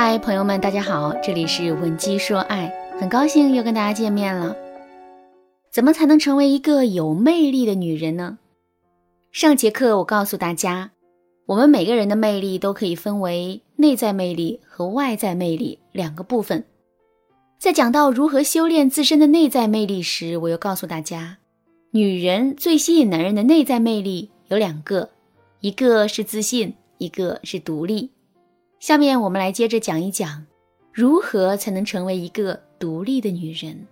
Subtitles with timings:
[0.00, 4.56] 嗨，朋友们，大家好，这里是文姬说爱，很高兴又跟大家见面了。
[5.72, 8.38] 怎么才能成为一个有魅力的女人呢？
[9.32, 10.92] 上节课我告诉大家，
[11.46, 16.62] 我们每个人的魅力都可以分为内在魅力和外在魅力两个部分。
[17.58, 21.38] 在讲到如何修炼自身的内在魅力时，我又告诉大家，
[21.90, 25.10] 女人最吸引男人的内在魅力有两个，
[25.58, 28.12] 一个是自信，一个是独立。
[28.80, 30.46] 下面我们来接着讲一讲，
[30.92, 33.86] 如何才能成为一个独立的女人。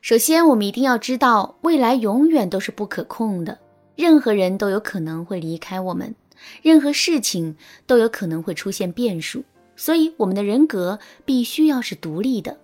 [0.00, 3.58] 首先，我们一定要知道，未来永远都是不可控的，
[3.94, 6.14] 任何人都有可能会离开我们，
[6.62, 7.54] 任何事情
[7.86, 9.44] 都有可能会出现变数。
[9.76, 12.56] 所以，我们的人格必须要是独立的。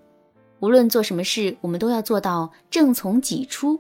[0.60, 3.78] 无论做什么事，我们都要做到正从己出；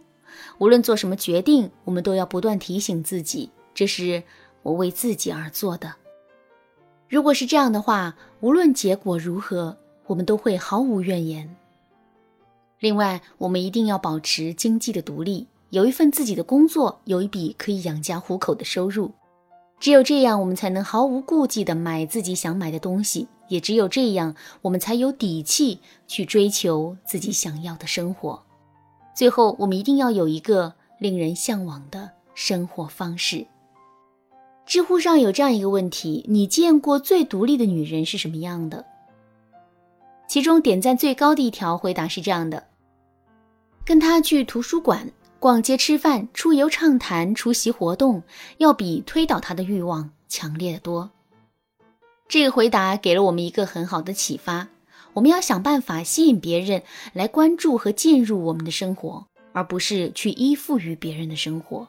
[0.58, 4.22] 无论做什么决定，我们都要不断提醒自己，这是
[4.62, 5.94] 我为自己而做的。
[7.12, 11.54] 如果是这样的话，无论结果如何，我们都会毫无怨言。
[12.80, 19.12] 另外，我们一定要保持经济的独立，有一份自己的工作，有一笔可以养家糊口的收入。
[19.78, 28.42] 只有这样，我们才能毫无顾忌地买自己想买的东西；也只有这样，我们才有底气去追求自己想要的生活。
[29.14, 33.46] 最后，我们一定要有一个令人向往的生活方式。
[34.66, 38.84] 知乎上有这样一个问题：你见过最独立的女人是什么样的？
[40.28, 42.64] 其中点赞最高的一条回答是这样的：
[43.84, 45.10] 跟她去图书馆。
[45.38, 48.22] 逛街、吃饭、出游、畅谈、出席活动，
[48.58, 51.10] 要比推倒他的欲望强烈的多。
[52.28, 54.68] 这个回答给了我们一个很好的启发：
[55.14, 56.80] 我们要想办法吸引别人
[57.12, 61.88] 来关注和进入我们的生活，而不是去依附于别人的生活。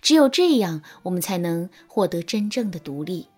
[0.00, 3.28] 只有这样，我们才能获得真正的独立。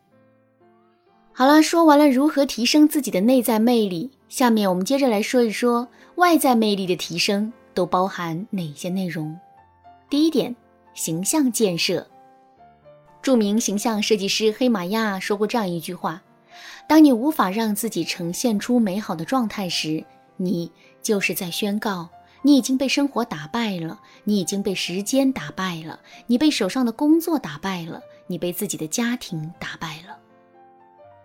[1.33, 7.53] 好了，说完了如何提升自己的内在魅力，下面我们接着来说一说外在魅力的提升。
[7.73, 9.39] 都包含哪些内容？
[10.11, 10.55] 第一点，
[10.93, 12.05] 形象建设。
[13.23, 16.21] 著名形象设计师黑玛亚说过这样一句话
[16.89, 20.05] ：“当你无法让自己呈现出美好的状态时，
[20.37, 22.09] 你就是在宣告
[22.43, 30.17] 你已经被生活打败了，你已经被时间打败了，你被手上的工作打败了，你被自己的家庭打败了。”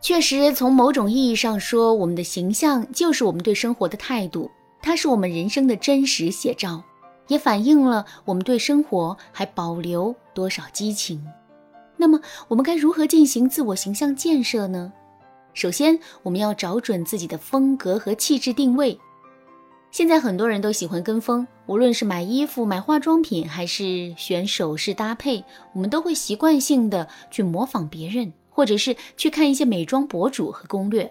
[0.01, 4.51] 确实，从某种意义上说，我们的形象就是我们对生活的态度。
[4.81, 6.83] 它是我们人生的真实写照，
[7.27, 11.25] 也反映了我们对生活还保留多少激情。
[11.97, 14.93] 那么，我们该如何进行自我形象建设呢？
[15.55, 18.99] 首先，我们要找准自己的风格和气质定位。
[19.95, 31.09] 现在很多人都喜欢跟风，无论是买衣服、买化妆品，还是选首饰搭配，我们都会习惯性的去模仿别人，或者是去看一些美妆博主和攻略。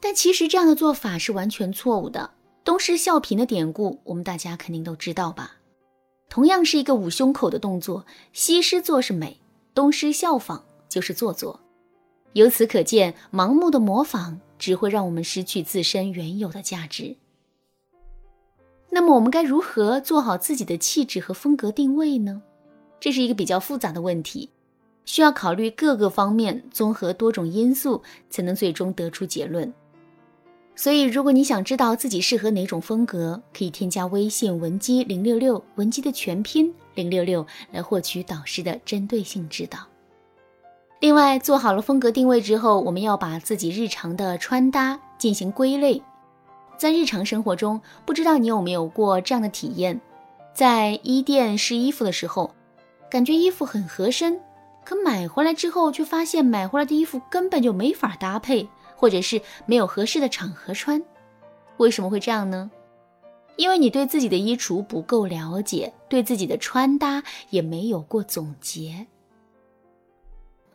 [0.00, 2.30] 但其实这样的做法是完全错误的。
[2.64, 5.56] 东施效颦的典故，我们大家肯定都知道吧？
[6.30, 9.38] 同样是一个捂胸口的动作，西施做是美，
[9.74, 11.60] 东施效仿就是做作。
[12.32, 17.14] 由此可见，盲目的模仿只会让我们失去自身原有的价值。
[18.90, 22.42] 那么，我们该如何做好自己的气质和风格定位呢？
[22.98, 24.50] 这是一个比较复杂的问题，
[25.04, 29.72] 需要考虑各个方面，综合多种因素，才能最终得出结论。
[30.74, 39.80] 所以，如果你想知道自己适合哪种风格，可以添加微信文姬零六六，文姬的全拼零六六，来获取导师的针对性指导。
[41.00, 46.02] 另外，做好了风格定位之后，我们要把自己日常的穿搭进行归类。
[46.78, 50.00] 在日常生活中，不知道你有没有过这样的体验：
[50.54, 52.54] 在衣店试衣服的时候，
[53.10, 54.40] 感觉衣服很合身，
[54.84, 58.66] 可买回来之后，却发现买回来的衣服根本就没法搭配。
[59.00, 61.00] 或者是没有合适的场合穿，
[61.76, 62.68] 为什么会这样呢？
[63.54, 69.06] 因为你对自己的衣橱不够了解，对自己的穿搭也没有过总结。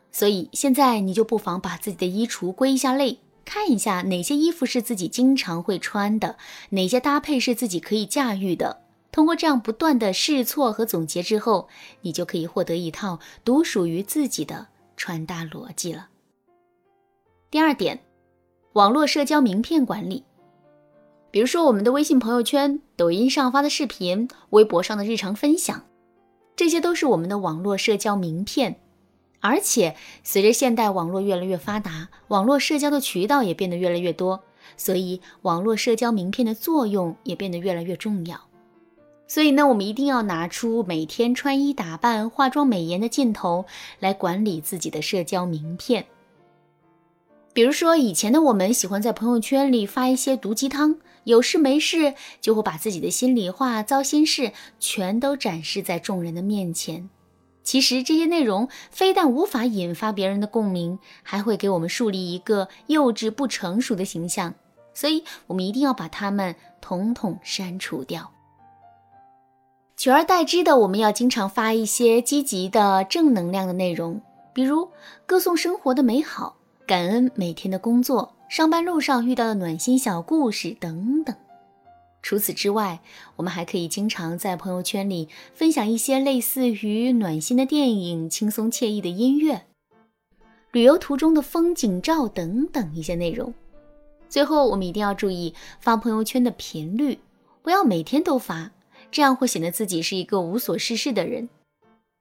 [0.09, 6.37] 所以现在你就不妨把自己的衣橱归一下类，看一下哪些衣服是自己经常会穿的，
[6.69, 8.81] 哪些搭配是自己可以驾驭的。
[9.11, 11.67] 通过这样不断的试错和总结之后，
[12.01, 14.67] 你就可以获得一套独属于自己的
[14.97, 16.09] 穿搭逻辑了。
[17.51, 17.99] 第二点。
[18.73, 20.23] 网络社交名片管理，
[21.29, 25.85] 比如说我们的微信朋友圈、抖音上发的视频、微博上的日常分享，
[26.55, 28.79] 这些都是我们的网络社交名片。
[29.43, 29.93] 而且
[30.23, 34.41] 随着现代网络越来越发达，网络社交的渠道也变得越来越多，
[34.77, 38.39] 所以网络社交名片的作用也变得越来越重要。
[39.27, 43.65] 所以呢，我们一定要拿出每天穿衣打扮、化妆美颜的劲头
[43.99, 46.05] 来管理自己的社交名片。
[47.51, 57.09] 比如说，以前的我们喜欢在朋友圈里发一些毒鸡汤，有事没事就会把自己的心里话、糟心事全都展示在众人的面前。
[57.63, 64.53] 其实这些内容非但无法引发别人的共鸣，还会给我们树立一个幼稚不成熟的形象。
[64.93, 68.29] 所以，我们一定要把它们统统删除掉。
[69.95, 74.21] 取而代之的，我们要经常发一些积极的、正能量的内容，
[74.53, 74.89] 比如
[75.25, 76.57] 歌颂生活的美好。
[76.85, 81.33] 感恩每天的工作，上班路上遇到的暖心小故事等等。
[82.23, 83.01] 除此之外，
[83.35, 89.65] 我们还可以经常在朋友圈里分享一些类似于暖心的电影、轻松惬意的音乐、
[90.71, 93.53] 旅游途中的风景照等等一些内容。
[94.29, 97.19] 最后，我们一定要注意发朋友圈的频率，
[97.61, 98.71] 不要每天都发，
[99.11, 101.49] 这样会显得自己是一个无所事事的人。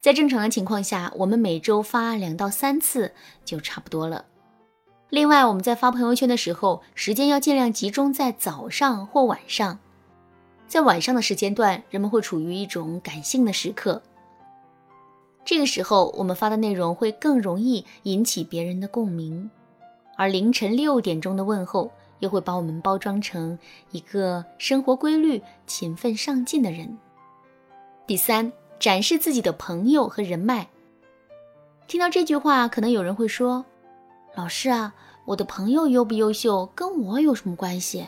[0.00, 3.12] 在正常的情况下，我们每周发两到三次
[3.44, 4.24] 就差不多了。
[5.10, 9.78] 另外，我们在发朋友圈的时候，时间要尽量集中在早上或晚上。
[10.66, 14.02] 在晚上的时间段，人们会处于一种感性的时刻，
[15.44, 19.50] 这个时候我们发的内容会更容易引起别人的共鸣。
[20.16, 23.58] 而凌晨六点钟的问候，又会把我们包装成
[23.90, 26.98] 一个生活规律、勤奋上进的人。
[28.06, 30.68] 第三，展示自己的朋友和人脉。
[31.86, 33.64] 听到这句话，可能有人会说。
[34.34, 34.94] 老师啊，
[35.26, 38.06] 我的朋友优不优秀跟我有什么关系？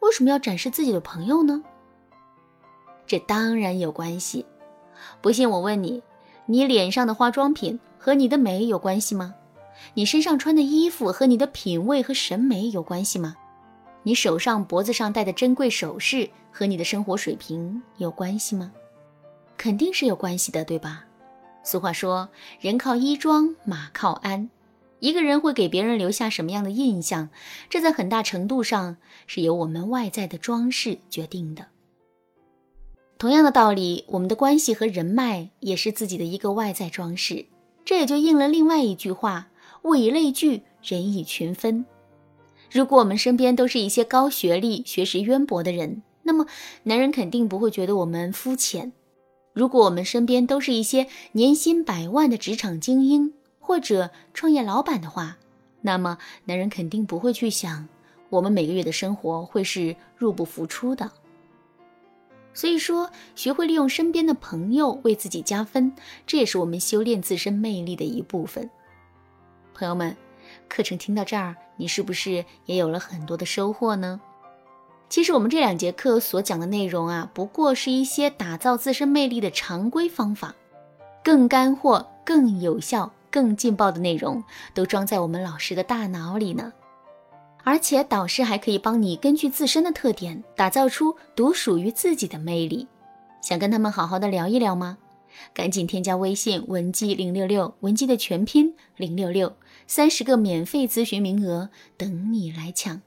[0.00, 1.62] 为什么要展示自己的朋友呢？
[3.12, 4.46] 这当然有关系。
[5.20, 6.02] 不信我问你，
[6.46, 9.34] 你脸上的化妆品和你的美有关系吗？
[9.92, 13.36] 你身上穿的衣服和你的品味和审美有关系吗？
[14.02, 18.72] 你手上、脖子上戴的珍贵首饰和你的生活水平有关系吗？
[19.58, 21.04] 肯定是有关系的，对吧？
[21.62, 22.30] 俗话说，
[22.60, 24.48] 人靠衣装，马靠鞍。
[25.00, 27.28] 一个人会给别人留下什么样的印象，
[27.68, 31.66] 这在很大程度上是由我们外在的装饰决定的。
[33.22, 37.46] 同样的道理，我们的关系和人脉也是自己的一个外在装饰。
[37.84, 39.46] 这也就应了另外一句话
[39.84, 41.86] ：“物以类聚，人以群分。”
[42.68, 46.46] 如果我们身边都是一些高学历、学识渊博的人，那么
[46.82, 48.90] 男人肯定不会觉得我们肤浅；
[49.52, 55.38] 如果我们身边都是一些年薪百万的职场精英，或者创业老板的话，
[55.82, 57.88] 那么男人肯定不会去想
[58.30, 61.08] 我们每个月的生活会是入不敷出的。
[62.54, 65.94] 所以说，学会利用身边的朋友为自己加分，
[66.26, 68.68] 这也是我们修炼自身魅力的一部分。
[69.74, 70.16] 朋友们，
[70.68, 74.20] 课程听到这儿，你是不是也有了很多的收获呢？
[75.08, 80.54] 其实我们这两节课所讲的内容啊，不过是一些打造自身魅力的常规方法，
[81.24, 83.12] 更干货、更有效。
[83.30, 84.44] 更劲爆的内容
[84.74, 86.70] 都装在我们老师的大脑里呢，
[87.64, 92.86] 而且导师还可以帮你根据自身的特点打造出独属于自己的魅力。
[93.40, 94.98] 想跟他们好好的聊一聊吗？
[95.54, 99.56] 赶紧添加微信文姬零六六，文姬的全拼零六六，
[99.86, 103.00] 三十个免费咨询名额等你来抢。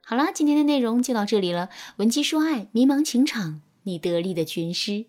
[0.00, 1.68] 好啦，今天的内容就到这里了。
[1.96, 5.06] 文姬说爱，迷茫情场，你得力的军师。